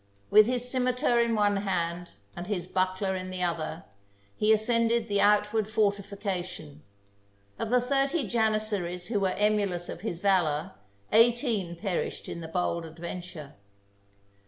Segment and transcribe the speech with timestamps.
[0.31, 3.83] With his cimeter in one hand and his buckler in the other,
[4.35, 6.81] he ascended the outward fortification;
[7.59, 10.71] of the thirty Jani zaries who were emulous of his valour,
[11.11, 13.53] eighteen perished in the bold adventure.